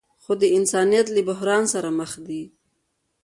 خو 0.23 0.31
د 0.41 0.43
انسانیت 0.57 1.07
له 1.15 1.21
بحران 1.29 1.63
سره 1.73 1.89
مخ 1.99 2.11
دي. 2.27 2.43